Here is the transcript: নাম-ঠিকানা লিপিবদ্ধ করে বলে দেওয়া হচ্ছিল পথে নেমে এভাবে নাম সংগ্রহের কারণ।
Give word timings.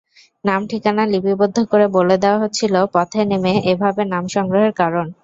নাম-ঠিকানা 0.43 1.03
লিপিবদ্ধ 1.11 1.57
করে 1.71 1.85
বলে 1.95 2.15
দেওয়া 2.23 2.41
হচ্ছিল 2.43 2.73
পথে 2.93 3.21
নেমে 3.29 3.53
এভাবে 3.71 4.01
নাম 4.13 4.23
সংগ্রহের 4.35 4.73
কারণ। 4.81 5.05